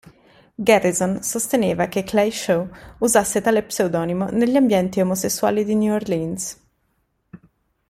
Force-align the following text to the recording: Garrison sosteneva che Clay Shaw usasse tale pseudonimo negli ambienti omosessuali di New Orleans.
Garrison 0.59 1.21
sosteneva 1.21 1.85
che 1.85 2.03
Clay 2.03 2.31
Shaw 2.31 2.67
usasse 3.01 3.39
tale 3.39 3.61
pseudonimo 3.61 4.29
negli 4.31 4.55
ambienti 4.55 4.99
omosessuali 4.99 5.63
di 5.63 5.75
New 5.75 5.93
Orleans. 5.93 6.59